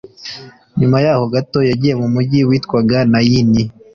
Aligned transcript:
nyuma 0.79 0.97
yaho 1.05 1.23
gato 1.33 1.59
yagiye 1.69 1.93
mu 2.01 2.07
mugi 2.13 2.39
witwaga 2.49 2.97
nayini 3.11 3.63